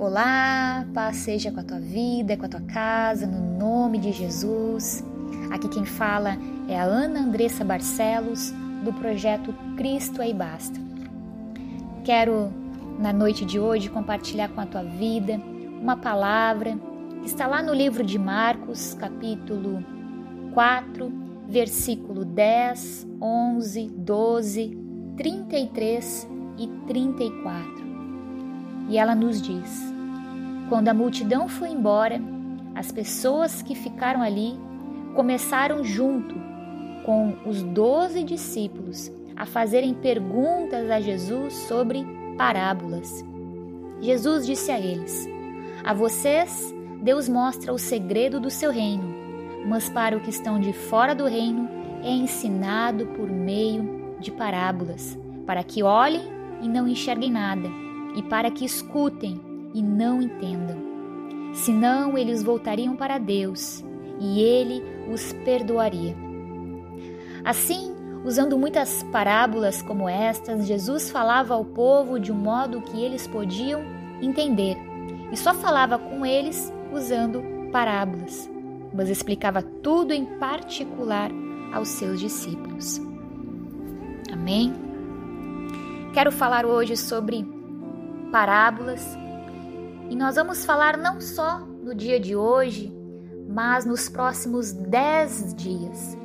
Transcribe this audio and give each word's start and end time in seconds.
Olá, 0.00 0.86
paz 0.94 1.16
seja 1.16 1.50
com 1.50 1.58
a 1.58 1.64
tua 1.64 1.80
vida, 1.80 2.36
com 2.36 2.46
a 2.46 2.48
tua 2.48 2.60
casa, 2.60 3.26
no 3.26 3.58
nome 3.58 3.98
de 3.98 4.12
Jesus. 4.12 5.04
Aqui 5.50 5.68
quem 5.68 5.84
fala 5.84 6.38
é 6.68 6.78
a 6.78 6.84
Ana 6.84 7.18
Andressa 7.18 7.64
Barcelos, 7.64 8.52
do 8.84 8.92
projeto 8.92 9.52
Cristo 9.76 10.22
aí 10.22 10.32
Basta. 10.32 10.78
Quero, 12.04 12.52
na 13.00 13.12
noite 13.12 13.44
de 13.44 13.58
hoje, 13.58 13.90
compartilhar 13.90 14.48
com 14.50 14.60
a 14.60 14.66
tua 14.66 14.84
vida 14.84 15.40
uma 15.82 15.96
palavra 15.96 16.78
que 17.20 17.26
está 17.26 17.48
lá 17.48 17.60
no 17.60 17.74
livro 17.74 18.04
de 18.04 18.20
Marcos, 18.20 18.94
capítulo 18.94 19.84
4, 20.54 21.12
versículo 21.48 22.24
10, 22.24 23.04
11, 23.20 23.88
12, 23.96 24.78
33 25.16 26.28
e 26.56 26.68
34 26.86 27.87
e 28.88 28.96
ela 28.96 29.14
nos 29.14 29.40
diz: 29.40 29.94
Quando 30.68 30.88
a 30.88 30.94
multidão 30.94 31.48
foi 31.48 31.68
embora, 31.70 32.20
as 32.74 32.90
pessoas 32.90 33.62
que 33.62 33.74
ficaram 33.74 34.22
ali 34.22 34.58
começaram 35.14 35.84
junto 35.84 36.34
com 37.04 37.36
os 37.46 37.62
doze 37.62 38.22
discípulos 38.24 39.12
a 39.36 39.46
fazerem 39.46 39.94
perguntas 39.94 40.90
a 40.90 41.00
Jesus 41.00 41.54
sobre 41.54 42.04
parábolas. 42.36 43.24
Jesus 44.00 44.46
disse 44.46 44.70
a 44.70 44.80
eles: 44.80 45.28
A 45.84 45.92
vocês, 45.92 46.74
Deus 47.02 47.28
mostra 47.28 47.72
o 47.72 47.78
segredo 47.78 48.40
do 48.40 48.50
seu 48.50 48.70
reino, 48.70 49.14
mas 49.66 49.88
para 49.88 50.16
o 50.16 50.20
que 50.20 50.30
estão 50.30 50.58
de 50.58 50.72
fora 50.72 51.14
do 51.14 51.26
reino 51.26 51.68
é 52.02 52.10
ensinado 52.10 53.06
por 53.08 53.28
meio 53.28 54.16
de 54.20 54.30
parábolas, 54.30 55.18
para 55.46 55.62
que 55.62 55.82
olhem 55.82 56.22
e 56.62 56.68
não 56.68 56.88
enxerguem 56.88 57.30
nada 57.30 57.87
e 58.18 58.22
para 58.24 58.50
que 58.50 58.64
escutem 58.64 59.40
e 59.72 59.80
não 59.80 60.20
entendam. 60.20 60.76
Senão 61.54 62.18
eles 62.18 62.42
voltariam 62.42 62.96
para 62.96 63.16
Deus 63.16 63.84
e 64.18 64.40
ele 64.40 64.82
os 65.08 65.32
perdoaria. 65.44 66.16
Assim, 67.44 67.94
usando 68.24 68.58
muitas 68.58 69.04
parábolas 69.04 69.80
como 69.82 70.08
estas, 70.08 70.66
Jesus 70.66 71.12
falava 71.12 71.54
ao 71.54 71.64
povo 71.64 72.18
de 72.18 72.32
um 72.32 72.34
modo 72.34 72.82
que 72.82 73.00
eles 73.00 73.28
podiam 73.28 73.82
entender 74.20 74.76
e 75.30 75.36
só 75.36 75.54
falava 75.54 75.96
com 75.96 76.26
eles 76.26 76.72
usando 76.92 77.40
parábolas, 77.70 78.50
mas 78.92 79.08
explicava 79.08 79.62
tudo 79.62 80.12
em 80.12 80.24
particular 80.24 81.30
aos 81.72 81.86
seus 81.86 82.18
discípulos. 82.18 83.00
Amém? 84.32 84.74
Quero 86.12 86.32
falar 86.32 86.66
hoje 86.66 86.96
sobre 86.96 87.57
parábolas. 88.30 89.16
E 90.10 90.16
nós 90.16 90.36
vamos 90.36 90.64
falar 90.64 90.96
não 90.96 91.20
só 91.20 91.60
no 91.60 91.94
dia 91.94 92.18
de 92.18 92.34
hoje, 92.34 92.94
mas 93.48 93.84
nos 93.84 94.08
próximos 94.08 94.72
dez 94.72 95.54
dias. 95.54 96.16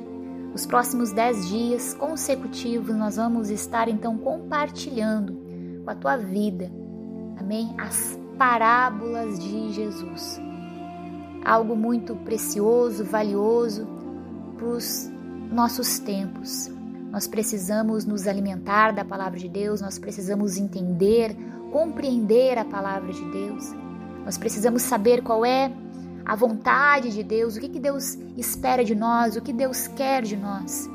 Os 0.54 0.64
próximos 0.64 1.12
dez 1.12 1.48
dias 1.48 1.94
consecutivos 1.94 2.94
nós 2.94 3.16
vamos 3.16 3.50
estar 3.50 3.88
então 3.88 4.16
compartilhando 4.16 5.36
com 5.84 5.90
a 5.90 5.94
tua 5.94 6.16
vida, 6.16 6.70
amém? 7.36 7.74
As 7.78 8.18
parábolas 8.38 9.38
de 9.38 9.72
Jesus. 9.72 10.40
Algo 11.44 11.76
muito 11.76 12.14
precioso, 12.16 13.04
valioso 13.04 13.86
para 14.56 14.66
os 14.66 15.10
nossos 15.50 15.98
tempos. 15.98 16.70
Nós 17.10 17.26
precisamos 17.26 18.04
nos 18.04 18.26
alimentar 18.26 18.92
da 18.92 19.04
palavra 19.04 19.38
de 19.38 19.48
Deus, 19.48 19.80
nós 19.80 19.98
precisamos 19.98 20.56
entender 20.56 21.36
compreender 21.74 22.56
a 22.56 22.64
palavra 22.64 23.12
de 23.12 23.24
Deus. 23.32 23.74
Nós 24.24 24.38
precisamos 24.38 24.82
saber 24.82 25.22
qual 25.22 25.44
é 25.44 25.72
a 26.24 26.36
vontade 26.36 27.10
de 27.10 27.24
Deus, 27.24 27.56
o 27.56 27.60
que, 27.60 27.68
que 27.68 27.80
Deus 27.80 28.16
espera 28.36 28.84
de 28.84 28.94
nós, 28.94 29.34
o 29.34 29.42
que 29.42 29.52
Deus 29.52 29.88
quer 29.88 30.22
de 30.22 30.36
nós. 30.36 30.88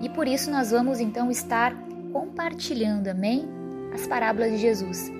E 0.00 0.08
por 0.08 0.28
isso 0.28 0.52
nós 0.52 0.70
vamos 0.70 1.00
então 1.00 1.32
estar 1.32 1.74
compartilhando, 2.12 3.08
amém? 3.08 3.48
As 3.92 4.06
parábolas 4.06 4.52
de 4.52 4.58
Jesus. 4.58 5.10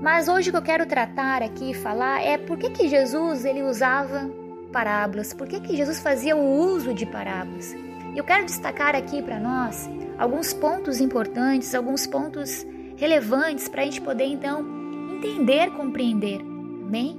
Mas 0.00 0.26
hoje 0.26 0.48
o 0.48 0.52
que 0.52 0.58
eu 0.58 0.62
quero 0.62 0.86
tratar 0.86 1.42
aqui 1.42 1.72
e 1.72 1.74
falar 1.74 2.22
é 2.22 2.38
por 2.38 2.56
que, 2.56 2.70
que 2.70 2.88
Jesus 2.88 3.44
ele 3.44 3.62
usava 3.62 4.26
parábolas, 4.72 5.34
por 5.34 5.46
que, 5.46 5.60
que 5.60 5.76
Jesus 5.76 6.00
fazia 6.00 6.34
o 6.34 6.62
uso 6.72 6.94
de 6.94 7.04
parábolas. 7.04 7.76
Eu 8.16 8.24
quero 8.24 8.46
destacar 8.46 8.96
aqui 8.96 9.20
para 9.20 9.38
nós 9.38 9.86
alguns 10.18 10.54
pontos 10.54 10.98
importantes, 10.98 11.74
alguns 11.74 12.06
pontos 12.06 12.66
relevantes 12.96 13.68
para 13.68 13.82
a 13.82 13.84
gente 13.84 14.00
poder 14.00 14.24
então 14.24 14.64
entender, 15.16 15.70
compreender. 15.70 16.40
Amém? 16.86 17.16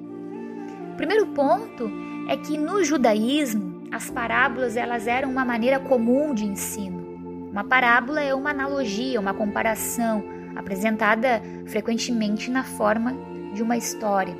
O 0.93 0.95
primeiro 0.95 1.27
ponto 1.27 1.89
é 2.29 2.37
que 2.37 2.57
no 2.57 2.83
judaísmo 2.83 3.87
as 3.91 4.09
parábolas 4.09 4.75
elas 4.75 5.07
eram 5.07 5.29
uma 5.29 5.45
maneira 5.45 5.79
comum 5.79 6.33
de 6.33 6.45
ensino. 6.45 7.49
Uma 7.51 7.63
parábola 7.63 8.21
é 8.21 8.33
uma 8.33 8.49
analogia, 8.49 9.19
uma 9.19 9.33
comparação 9.33 10.23
apresentada 10.55 11.41
frequentemente 11.67 12.49
na 12.49 12.63
forma 12.63 13.13
de 13.53 13.63
uma 13.63 13.77
história. 13.77 14.35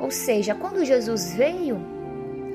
Ou 0.00 0.10
seja, 0.10 0.54
quando 0.54 0.84
Jesus 0.84 1.34
veio 1.34 1.80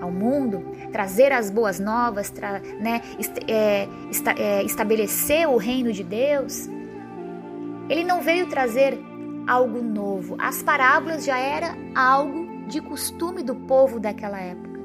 ao 0.02 0.12
mundo 0.12 0.66
trazer 0.92 1.32
as 1.32 1.50
boas 1.50 1.80
novas, 1.80 2.30
tra, 2.30 2.62
né, 2.80 3.02
est, 3.18 3.34
é, 3.48 3.88
é, 4.38 4.64
estabelecer 4.64 5.48
o 5.48 5.58
reino 5.58 5.92
de 5.92 6.04
Deus, 6.04 6.70
ele 7.90 8.04
não 8.04 8.22
veio 8.22 8.48
trazer 8.48 9.00
algo 9.48 9.82
novo. 9.82 10.36
As 10.40 10.64
parábolas 10.64 11.26
já 11.26 11.38
era 11.38 11.76
algo 11.94 12.66
de 12.68 12.82
costume 12.82 13.44
do 13.44 13.56
povo 13.56 14.00
daquela 14.00 14.40
época. 14.40 14.76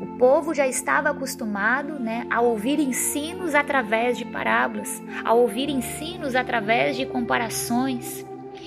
O 0.00 0.06
povo 0.18 0.54
já 0.54 0.66
estava 0.66 1.10
acostumado 1.10 1.98
né, 1.98 2.26
a 2.30 2.40
ouvir 2.40 2.78
ensinos 2.78 3.54
através 3.54 4.18
de 4.18 4.24
parábolas, 4.24 5.02
a 5.24 5.32
ouvir 5.32 5.68
ensinos 5.68 6.34
através 6.34 6.96
de 6.96 7.06
comparações. 7.06 8.24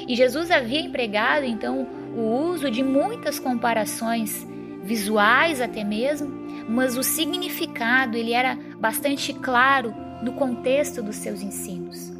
E 0.07 0.15
Jesus 0.15 0.51
havia 0.51 0.79
empregado 0.79 1.45
então 1.45 1.87
o 2.15 2.21
uso 2.21 2.69
de 2.69 2.83
muitas 2.83 3.39
comparações 3.39 4.47
visuais 4.83 5.61
até 5.61 5.83
mesmo, 5.83 6.31
mas 6.67 6.97
o 6.97 7.03
significado 7.03 8.17
ele 8.17 8.33
era 8.33 8.57
bastante 8.79 9.33
claro 9.33 9.93
no 10.21 10.33
contexto 10.33 11.01
dos 11.01 11.15
seus 11.15 11.41
ensinos. 11.41 12.12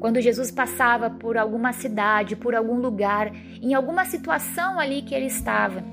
Quando 0.00 0.20
Jesus 0.20 0.50
passava 0.50 1.10
por 1.10 1.36
alguma 1.36 1.72
cidade, 1.74 2.34
por 2.34 2.54
algum 2.54 2.76
lugar, 2.76 3.30
em 3.62 3.74
alguma 3.74 4.06
situação 4.06 4.80
ali 4.80 5.02
que 5.02 5.14
ele 5.14 5.26
estava, 5.26 5.84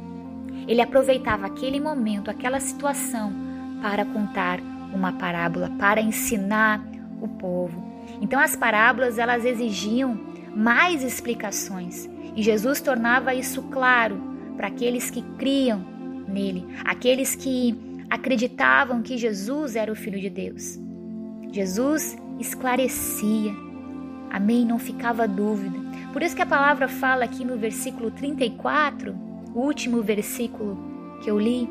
ele 0.66 0.82
aproveitava 0.82 1.46
aquele 1.46 1.80
momento, 1.80 2.32
aquela 2.32 2.60
situação, 2.60 3.34
para 3.82 4.06
contar 4.06 4.60
uma 4.94 5.12
parábola, 5.12 5.70
para 5.78 6.02
ensinar 6.02 6.82
o 7.22 7.28
povo. 7.28 7.84
Então 8.22 8.40
as 8.40 8.56
parábolas 8.56 9.20
elas 9.20 9.44
exigiam 9.44 10.18
mais 10.56 11.04
explicações 11.04 12.10
e 12.36 12.42
Jesus 12.42 12.80
tornava 12.80 13.36
isso 13.36 13.62
claro 13.64 14.20
para 14.56 14.68
aqueles 14.68 15.12
que 15.12 15.22
criam 15.38 15.86
nele, 16.28 16.66
aqueles 16.86 17.36
que 17.36 17.78
acreditavam 18.10 19.02
que 19.02 19.18
Jesus 19.18 19.76
era 19.76 19.92
o 19.92 19.96
Filho 19.96 20.20
de 20.20 20.30
Deus. 20.30 20.80
Jesus 21.52 22.18
esclarecia, 22.40 23.54
Amém? 24.38 24.64
Não 24.64 24.78
ficava 24.78 25.28
dúvida. 25.28 25.80
Por 26.14 26.22
isso 26.22 26.36
que 26.36 26.44
a 26.44 26.46
palavra 26.46 26.88
fala 26.88 27.26
aqui 27.26 27.44
no 27.44 27.58
versículo 27.58 28.12
34, 28.12 29.16
o 29.56 29.60
último 29.62 30.04
versículo 30.04 30.78
que 31.24 31.32
eu 31.32 31.40
li, 31.40 31.68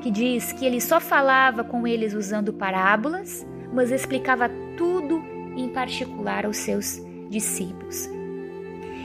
que 0.00 0.08
diz 0.08 0.52
que 0.52 0.64
ele 0.64 0.80
só 0.80 1.00
falava 1.00 1.64
com 1.64 1.84
eles 1.84 2.14
usando 2.14 2.52
parábolas, 2.52 3.44
mas 3.72 3.90
explicava 3.90 4.48
tudo 4.76 5.20
em 5.56 5.68
particular 5.68 6.46
aos 6.46 6.58
seus 6.58 7.02
discípulos. 7.28 8.08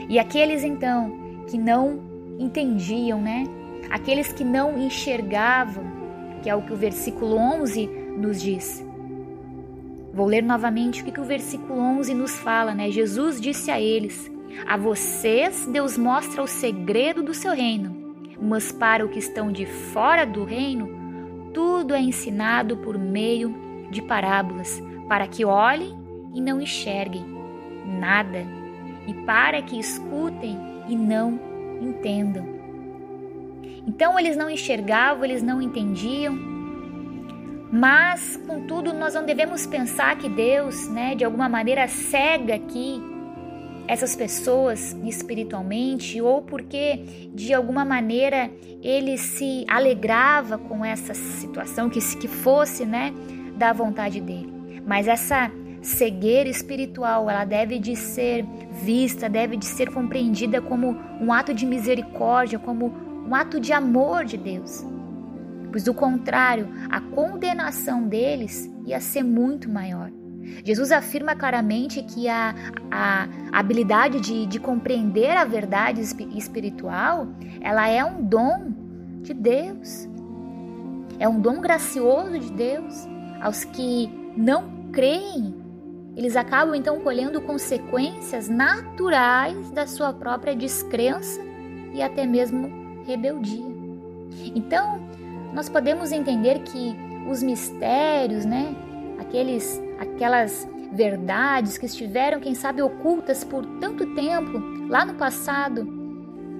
E 0.08 0.16
aqueles 0.20 0.62
então 0.62 1.44
que 1.48 1.58
não 1.58 1.98
entendiam, 2.38 3.20
né? 3.20 3.48
Aqueles 3.90 4.32
que 4.32 4.44
não 4.44 4.78
enxergavam, 4.78 5.82
que 6.40 6.48
é 6.48 6.54
o 6.54 6.62
que 6.62 6.72
o 6.72 6.76
versículo 6.76 7.36
11 7.36 7.84
nos 8.16 8.40
diz, 8.40 8.84
Vou 10.12 10.26
ler 10.26 10.42
novamente 10.42 11.00
o 11.00 11.04
que, 11.04 11.12
que 11.12 11.20
o 11.20 11.24
versículo 11.24 11.78
11 11.80 12.12
nos 12.12 12.36
fala, 12.38 12.74
né? 12.74 12.90
Jesus 12.90 13.40
disse 13.40 13.70
a 13.70 13.80
eles: 13.80 14.30
A 14.66 14.76
vocês 14.76 15.66
Deus 15.66 15.96
mostra 15.96 16.42
o 16.42 16.46
segredo 16.46 17.22
do 17.22 17.32
seu 17.32 17.54
reino, 17.54 18.14
mas 18.40 18.70
para 18.70 19.04
o 19.04 19.08
que 19.08 19.18
estão 19.18 19.50
de 19.50 19.64
fora 19.64 20.26
do 20.26 20.44
reino, 20.44 21.50
tudo 21.54 21.94
é 21.94 22.00
ensinado 22.00 22.76
por 22.76 22.98
meio 22.98 23.54
de 23.90 24.02
parábolas, 24.02 24.82
para 25.08 25.26
que 25.26 25.44
olhem 25.46 25.96
e 26.34 26.40
não 26.40 26.60
enxerguem 26.60 27.24
nada, 27.86 28.44
e 29.06 29.14
para 29.14 29.62
que 29.62 29.78
escutem 29.78 30.58
e 30.88 30.94
não 30.94 31.40
entendam. 31.80 32.46
Então 33.86 34.18
eles 34.18 34.36
não 34.36 34.50
enxergavam, 34.50 35.24
eles 35.24 35.42
não 35.42 35.60
entendiam, 35.60 36.51
mas, 37.72 38.36
contudo, 38.46 38.92
nós 38.92 39.14
não 39.14 39.24
devemos 39.24 39.66
pensar 39.66 40.18
que 40.18 40.28
Deus, 40.28 40.88
né, 40.88 41.14
de 41.14 41.24
alguma 41.24 41.48
maneira 41.48 41.88
cega 41.88 42.54
aqui 42.54 43.00
essas 43.88 44.14
pessoas 44.14 44.94
espiritualmente 45.02 46.20
ou 46.20 46.42
porque 46.42 47.30
de 47.32 47.54
alguma 47.54 47.82
maneira 47.82 48.50
ele 48.82 49.16
se 49.16 49.64
alegrava 49.66 50.58
com 50.58 50.84
essa 50.84 51.14
situação 51.14 51.88
que 51.88 51.98
que 52.18 52.28
fosse, 52.28 52.84
né, 52.84 53.10
da 53.56 53.72
vontade 53.72 54.20
dele. 54.20 54.52
Mas 54.86 55.08
essa 55.08 55.50
cegueira 55.80 56.50
espiritual, 56.50 57.30
ela 57.30 57.46
deve 57.46 57.78
de 57.78 57.96
ser 57.96 58.44
vista, 58.70 59.30
deve 59.30 59.56
de 59.56 59.64
ser 59.64 59.90
compreendida 59.90 60.60
como 60.60 60.94
um 61.18 61.32
ato 61.32 61.54
de 61.54 61.64
misericórdia, 61.64 62.58
como 62.58 62.92
um 63.26 63.34
ato 63.34 63.58
de 63.58 63.72
amor 63.72 64.26
de 64.26 64.36
Deus. 64.36 64.84
Pois 65.72 65.84
do 65.84 65.94
contrário, 65.94 66.68
a 66.90 67.00
condenação 67.00 68.06
deles 68.06 68.70
ia 68.84 69.00
ser 69.00 69.24
muito 69.24 69.70
maior. 69.70 70.10
Jesus 70.62 70.92
afirma 70.92 71.34
claramente 71.34 72.02
que 72.02 72.28
a, 72.28 72.54
a 72.90 73.26
habilidade 73.50 74.20
de, 74.20 74.44
de 74.44 74.60
compreender 74.60 75.30
a 75.30 75.44
verdade 75.44 76.00
espiritual, 76.36 77.26
ela 77.60 77.88
é 77.88 78.04
um 78.04 78.22
dom 78.22 78.70
de 79.22 79.32
Deus. 79.32 80.08
É 81.18 81.26
um 81.26 81.40
dom 81.40 81.60
gracioso 81.60 82.38
de 82.38 82.52
Deus 82.52 83.08
aos 83.40 83.64
que 83.64 84.10
não 84.36 84.90
creem. 84.92 85.54
Eles 86.14 86.36
acabam 86.36 86.74
então 86.74 87.00
colhendo 87.00 87.40
consequências 87.40 88.46
naturais 88.46 89.70
da 89.70 89.86
sua 89.86 90.12
própria 90.12 90.54
descrença 90.54 91.40
e 91.94 92.02
até 92.02 92.26
mesmo 92.26 92.70
rebeldia. 93.06 93.72
Então, 94.54 95.01
nós 95.52 95.68
podemos 95.68 96.12
entender 96.12 96.60
que 96.60 96.96
os 97.28 97.42
mistérios, 97.42 98.44
né, 98.44 98.74
aqueles 99.18 99.80
aquelas 99.98 100.68
verdades 100.92 101.78
que 101.78 101.86
estiveram, 101.86 102.40
quem 102.40 102.54
sabe, 102.54 102.82
ocultas 102.82 103.44
por 103.44 103.64
tanto 103.78 104.14
tempo 104.14 104.60
lá 104.88 105.04
no 105.04 105.14
passado, 105.14 105.86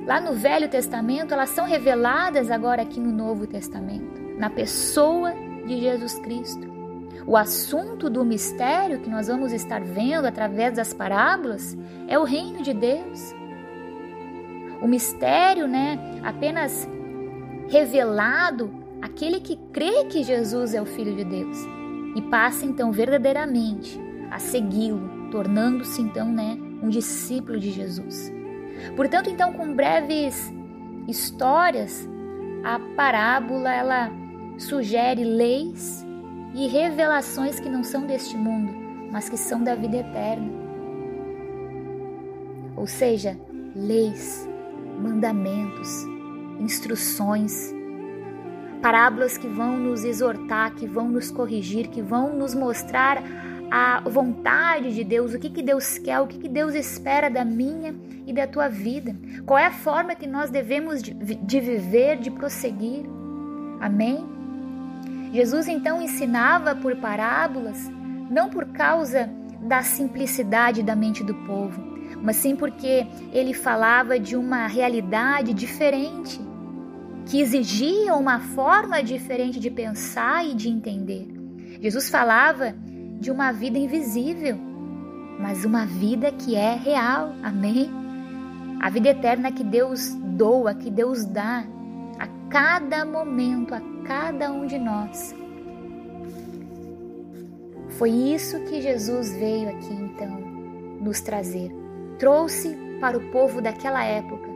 lá 0.06 0.20
no 0.20 0.32
Velho 0.32 0.68
Testamento, 0.68 1.34
elas 1.34 1.50
são 1.50 1.66
reveladas 1.66 2.50
agora 2.50 2.82
aqui 2.82 2.98
no 2.98 3.12
Novo 3.12 3.46
Testamento, 3.46 4.20
na 4.38 4.48
pessoa 4.48 5.34
de 5.66 5.80
Jesus 5.80 6.18
Cristo. 6.20 6.72
O 7.26 7.36
assunto 7.36 8.08
do 8.08 8.24
mistério 8.24 9.00
que 9.00 9.10
nós 9.10 9.28
vamos 9.28 9.52
estar 9.52 9.80
vendo 9.80 10.26
através 10.26 10.74
das 10.74 10.92
parábolas 10.92 11.76
é 12.08 12.18
o 12.18 12.24
reino 12.24 12.62
de 12.62 12.72
Deus. 12.72 13.34
O 14.80 14.88
mistério, 14.88 15.68
né, 15.68 15.98
apenas 16.24 16.88
revelado 17.68 18.81
aquele 19.02 19.40
que 19.40 19.56
crê 19.72 20.04
que 20.04 20.22
Jesus 20.22 20.72
é 20.72 20.80
o 20.80 20.86
filho 20.86 21.14
de 21.14 21.24
Deus 21.24 21.58
e 22.14 22.22
passa 22.22 22.64
então 22.64 22.92
verdadeiramente 22.92 24.00
a 24.30 24.38
segui-lo, 24.38 25.28
tornando-se 25.30 26.00
então, 26.00 26.32
né, 26.32 26.56
um 26.82 26.88
discípulo 26.88 27.58
de 27.58 27.70
Jesus. 27.70 28.32
Portanto, 28.96 29.28
então, 29.28 29.52
com 29.52 29.74
breves 29.74 30.52
histórias, 31.08 32.08
a 32.64 32.78
parábola 32.96 33.74
ela 33.74 34.10
sugere 34.56 35.24
leis 35.24 36.06
e 36.54 36.68
revelações 36.68 37.58
que 37.58 37.68
não 37.68 37.82
são 37.82 38.06
deste 38.06 38.36
mundo, 38.36 38.72
mas 39.10 39.28
que 39.28 39.36
são 39.36 39.62
da 39.62 39.74
vida 39.74 39.98
eterna. 39.98 40.50
Ou 42.76 42.86
seja, 42.86 43.38
leis, 43.74 44.48
mandamentos, 44.98 46.04
instruções, 46.60 47.72
parábolas 48.82 49.38
que 49.38 49.46
vão 49.46 49.78
nos 49.78 50.04
exortar, 50.04 50.74
que 50.74 50.86
vão 50.88 51.08
nos 51.08 51.30
corrigir, 51.30 51.88
que 51.88 52.02
vão 52.02 52.36
nos 52.36 52.52
mostrar 52.52 53.22
a 53.70 54.00
vontade 54.00 54.92
de 54.92 55.04
Deus, 55.04 55.32
o 55.32 55.38
que, 55.38 55.48
que 55.48 55.62
Deus 55.62 55.96
quer, 55.96 56.20
o 56.20 56.26
que, 56.26 56.36
que 56.36 56.48
Deus 56.48 56.74
espera 56.74 57.30
da 57.30 57.44
minha 57.44 57.94
e 58.26 58.32
da 58.32 58.46
tua 58.46 58.68
vida, 58.68 59.16
qual 59.46 59.58
é 59.58 59.66
a 59.66 59.70
forma 59.70 60.14
que 60.14 60.26
nós 60.26 60.50
devemos 60.50 61.00
de, 61.02 61.14
de 61.14 61.60
viver, 61.60 62.18
de 62.18 62.30
prosseguir. 62.30 63.06
Amém? 63.80 64.26
Jesus 65.32 65.68
então 65.68 66.02
ensinava 66.02 66.74
por 66.74 66.96
parábolas, 66.96 67.90
não 68.28 68.50
por 68.50 68.66
causa 68.66 69.30
da 69.60 69.82
simplicidade 69.82 70.82
da 70.82 70.94
mente 70.94 71.22
do 71.24 71.34
povo, 71.46 71.80
mas 72.20 72.36
sim 72.36 72.54
porque 72.54 73.06
ele 73.32 73.54
falava 73.54 74.18
de 74.18 74.36
uma 74.36 74.66
realidade 74.66 75.54
diferente 75.54 76.51
que 77.26 77.40
exigiam 77.40 78.18
uma 78.18 78.40
forma 78.40 79.02
diferente 79.02 79.60
de 79.60 79.70
pensar 79.70 80.44
e 80.44 80.54
de 80.54 80.68
entender. 80.68 81.28
Jesus 81.80 82.10
falava 82.10 82.74
de 83.20 83.30
uma 83.30 83.52
vida 83.52 83.78
invisível, 83.78 84.56
mas 85.38 85.64
uma 85.64 85.86
vida 85.86 86.32
que 86.32 86.54
é 86.54 86.74
real. 86.74 87.34
Amém? 87.42 87.90
A 88.80 88.90
vida 88.90 89.10
eterna 89.10 89.52
que 89.52 89.64
Deus 89.64 90.14
doa, 90.36 90.74
que 90.74 90.90
Deus 90.90 91.24
dá 91.24 91.64
a 92.18 92.26
cada 92.50 93.04
momento, 93.04 93.74
a 93.74 93.80
cada 94.04 94.52
um 94.52 94.66
de 94.66 94.78
nós. 94.78 95.34
Foi 97.90 98.10
isso 98.10 98.58
que 98.64 98.80
Jesus 98.80 99.32
veio 99.34 99.68
aqui 99.68 99.92
então 99.92 100.30
nos 101.00 101.20
trazer. 101.20 101.70
Trouxe 102.18 102.76
para 103.00 103.18
o 103.18 103.30
povo 103.30 103.60
daquela 103.60 104.04
época 104.04 104.48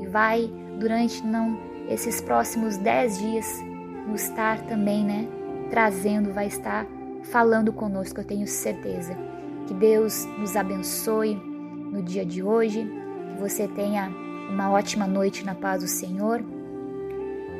e 0.00 0.06
vai 0.06 0.50
durante 0.78 1.24
não 1.24 1.73
esses 1.88 2.20
próximos 2.20 2.76
dez 2.76 3.18
dias 3.18 3.62
nos 4.06 4.22
estar 4.22 4.60
também, 4.62 5.04
né, 5.04 5.28
trazendo, 5.70 6.32
vai 6.32 6.46
estar 6.46 6.86
falando 7.24 7.72
conosco, 7.72 8.20
eu 8.20 8.24
tenho 8.24 8.46
certeza. 8.46 9.16
Que 9.66 9.74
Deus 9.74 10.26
nos 10.38 10.56
abençoe 10.56 11.34
no 11.90 12.02
dia 12.02 12.24
de 12.24 12.42
hoje, 12.42 12.86
que 13.32 13.40
você 13.40 13.66
tenha 13.66 14.10
uma 14.50 14.70
ótima 14.70 15.06
noite 15.06 15.44
na 15.44 15.54
paz 15.54 15.82
do 15.82 15.88
Senhor 15.88 16.44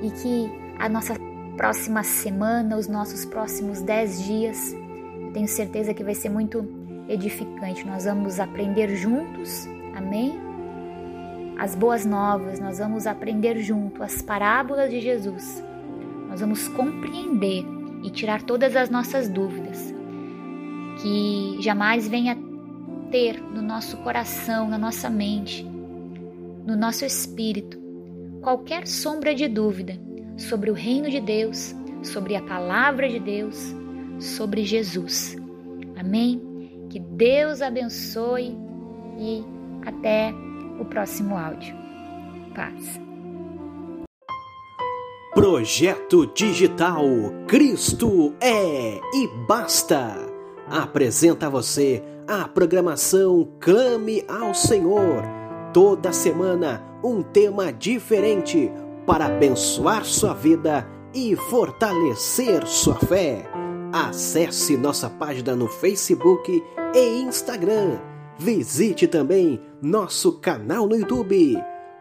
e 0.02 0.10
que 0.10 0.50
a 0.78 0.88
nossa 0.88 1.14
próxima 1.56 2.02
semana, 2.02 2.76
os 2.76 2.88
nossos 2.88 3.24
próximos 3.24 3.80
dez 3.80 4.22
dias, 4.22 4.74
eu 5.20 5.32
tenho 5.32 5.48
certeza 5.48 5.94
que 5.94 6.04
vai 6.04 6.14
ser 6.14 6.28
muito 6.28 6.66
edificante. 7.08 7.86
Nós 7.86 8.04
vamos 8.04 8.38
aprender 8.38 8.94
juntos, 8.96 9.66
amém? 9.94 10.38
As 11.58 11.74
boas 11.74 12.04
novas, 12.04 12.58
nós 12.58 12.78
vamos 12.78 13.06
aprender 13.06 13.58
junto 13.58 14.02
as 14.02 14.20
parábolas 14.20 14.90
de 14.90 15.00
Jesus. 15.00 15.62
Nós 16.28 16.40
vamos 16.40 16.66
compreender 16.68 17.64
e 18.02 18.10
tirar 18.10 18.42
todas 18.42 18.74
as 18.74 18.90
nossas 18.90 19.28
dúvidas. 19.28 19.94
Que 21.00 21.56
jamais 21.60 22.08
venha 22.08 22.36
ter 23.10 23.40
no 23.40 23.62
nosso 23.62 23.96
coração, 23.98 24.68
na 24.68 24.78
nossa 24.78 25.08
mente, 25.08 25.64
no 26.66 26.76
nosso 26.76 27.04
espírito, 27.04 27.78
qualquer 28.40 28.86
sombra 28.86 29.34
de 29.34 29.46
dúvida 29.46 29.98
sobre 30.36 30.70
o 30.70 30.74
reino 30.74 31.08
de 31.08 31.20
Deus, 31.20 31.74
sobre 32.02 32.34
a 32.34 32.42
palavra 32.42 33.08
de 33.08 33.20
Deus, 33.20 33.74
sobre 34.18 34.64
Jesus. 34.64 35.36
Amém? 35.96 36.88
Que 36.90 36.98
Deus 36.98 37.62
abençoe 37.62 38.56
e 39.18 39.44
até 39.86 40.34
o 40.78 40.84
próximo 40.84 41.36
áudio. 41.36 41.74
Paz. 42.54 43.00
Projeto 45.34 46.26
Digital 46.28 47.04
Cristo 47.48 48.34
é 48.40 49.00
e 49.12 49.28
basta. 49.48 50.16
Apresenta 50.70 51.46
a 51.46 51.50
você 51.50 52.02
a 52.26 52.46
programação 52.48 53.48
Clame 53.60 54.24
ao 54.28 54.54
Senhor. 54.54 55.22
Toda 55.72 56.12
semana 56.12 56.82
um 57.02 57.22
tema 57.22 57.72
diferente 57.72 58.70
para 59.04 59.26
abençoar 59.26 60.04
sua 60.04 60.32
vida 60.32 60.88
e 61.12 61.36
fortalecer 61.36 62.66
sua 62.66 62.94
fé. 62.94 63.44
Acesse 63.92 64.76
nossa 64.76 65.10
página 65.10 65.54
no 65.54 65.68
Facebook 65.68 66.62
e 66.94 67.20
Instagram 67.20 68.13
Visite 68.38 69.06
também 69.06 69.60
nosso 69.80 70.40
canal 70.40 70.88
no 70.88 70.96
YouTube, 70.96 71.56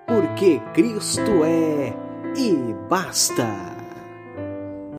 porque 0.08 0.60
Cristo 0.74 1.44
é 1.44 1.94
e 2.36 2.74
basta. 2.90 3.73